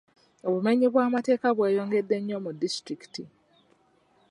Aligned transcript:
Obumenyi 0.47 0.85
bw'amateeka 0.89 1.47
bweyongedde 1.57 2.15
nnyo 2.19 2.37
mu 2.45 2.51
disitulikiti. 2.61 3.23